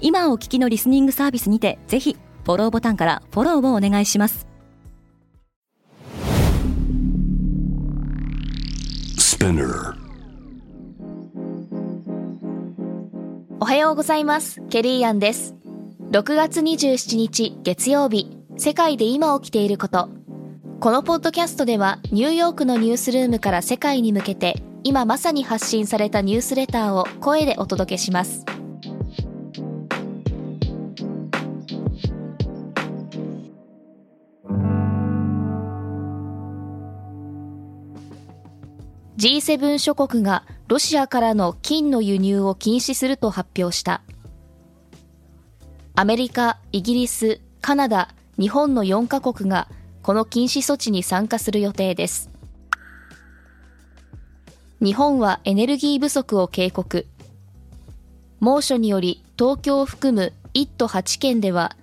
[0.00, 4.46] 今お聞きのリスニングサービスにてぜひフォローボタンからフォローをお願いします。
[13.60, 14.62] おはようございます。
[14.70, 15.54] ケリーアンです。
[16.12, 18.36] 6月27日月曜日。
[18.56, 20.08] 世界で今起きていること。
[20.80, 28.46] このポッドキャストではニューヨークのニュースルームから世界に向けて今まさに発信されたニュースレターを声でお届けします
[39.20, 44.00] G7 諸国がロシアからの金の輸入を禁止すると発表した。
[45.94, 49.68] アメリカ、イギリス、カナダ、日本の4カ国が
[50.00, 52.30] この禁止措置に参加する予定です。
[54.82, 57.06] 日本はエネルギー不足を警告。
[58.40, 61.76] 猛暑により東京を含む1都8県では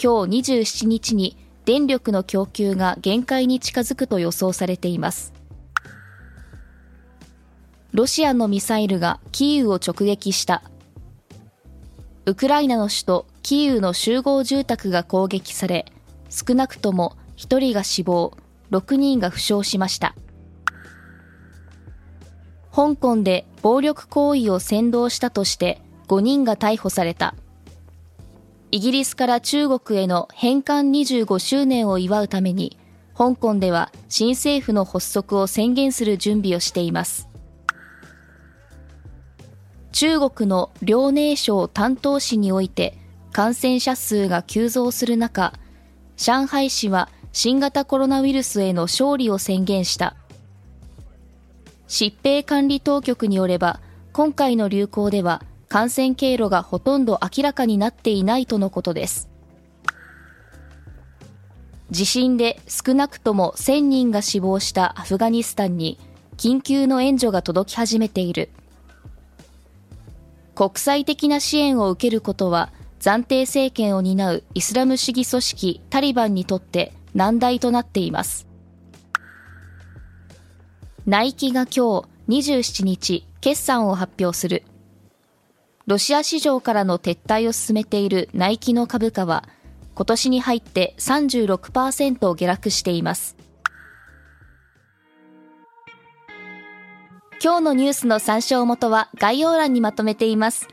[0.00, 5.33] 今日27日に電力の供給が限界に近づくと予想されています。
[7.94, 10.64] ロシアのミサイルがキーウを直撃した。
[12.26, 15.86] ウクライナの首都キーウの集合住宅が攻撃され、
[16.28, 18.32] 少なくとも1人が死亡、
[18.72, 20.16] 6人が負傷しました。
[22.74, 27.36] 香港で暴力行為を扇動したとして5人が逮捕された。
[28.72, 32.76] イギリスから中国への返還25周年を祝うために、
[33.16, 37.28] 香港では新政府の発足を宣言する準備をしています。
[39.94, 42.98] 中国の遼寧省担当市において
[43.30, 45.52] 感染者数が急増する中、
[46.16, 50.16] 上海市は新型コロナウイルスへの勝利を宣言した。
[51.86, 53.78] 疾病管理当局によれば、
[54.12, 59.28] 今回の流行では感染経路がほとんど明らかになっていないとのことです。
[61.92, 66.00] 地震で少なくとも1000人が死亡したアフガニスタンに
[66.36, 68.50] 緊急の援助が届き始めている。
[70.54, 78.46] 国際的な支援を受けることは暫定政権を担うイスラム主義組織タリバンにとって難題となっています。
[81.06, 84.64] ナイキが今日27日決算を発表する。
[85.86, 89.46] ロシア市場からの撤退を進めているナイキの株価は
[89.94, 93.36] 今年に入って36%下落しています。
[97.44, 100.66] 今日のニュースの参照元は概要欄にまとめています。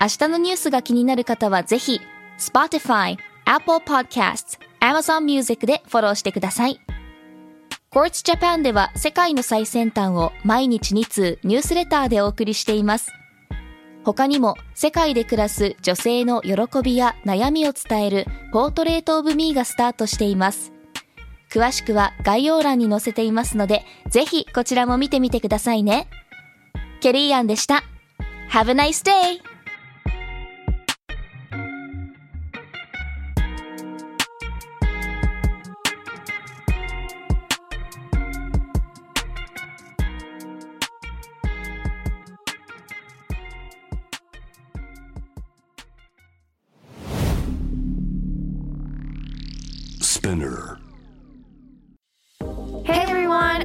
[0.00, 2.00] 明日のニュースが気になる方はぜひ、
[2.36, 6.80] Spotify、Apple Podcasts、Amazon Music でフォローしてください。
[7.92, 13.12] Quartz Japan では世界の最先端を毎日2通ニュースレターでお送りしています。
[14.02, 20.72] 他にも世界で暮らす女性の喜びや悩みを伝えるポートレートオブミーがスタートしています。
[21.56, 26.06] 詳しくは概要欄に載せていますので、ぜひこちらも見てみてくださいね。
[27.00, 27.82] ケリーアンでした。
[28.50, 29.40] Have a nice day!
[50.02, 50.85] Spinner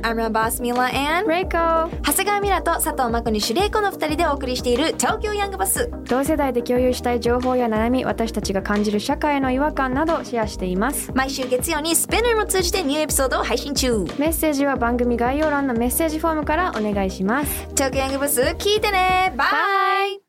[0.03, 1.89] I'm your boss Mila and Reiko.
[2.01, 5.91] 長谷川ミラと佐藤真子にシュレイコの2人でお送りしている東京ヤングバス。
[6.05, 11.11] 同世代で共有したい情報や悩み私たちが感じる社会の違和感などシェアしています。
[11.13, 13.99] 毎週月曜にスペナーも通じてニューエピソードを配信中。
[14.17, 17.67] メッセージは番組概要欄のメッセージフォームからお願いします。
[17.75, 19.33] 東京ヤングバス聞いてね。
[19.35, 20.21] バイ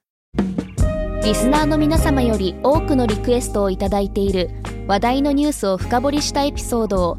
[1.25, 4.51] リスナーの皆様より多くのリクエストをいただいている
[4.89, 7.19] 話題のニュースを深掘りしたエピソードを